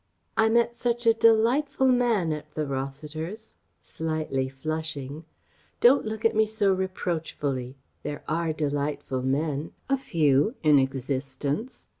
"I 0.35 0.49
met 0.49 0.75
such 0.75 1.05
a 1.05 1.13
delightful 1.13 1.87
man 1.89 2.33
at 2.33 2.51
the 2.55 2.65
Rossiters'!" 2.65 3.53
(slightly 3.83 4.49
flushing) 4.49 5.25
"Don't 5.79 6.05
look 6.07 6.25
at 6.25 6.35
me 6.35 6.47
so 6.47 6.73
reproachfully! 6.73 7.75
There 8.01 8.23
are 8.27 8.51
delightful 8.51 9.21
men 9.21 9.73
a 9.91 9.97
few 9.97 10.55
in 10.63 10.79
existence. 10.79 11.85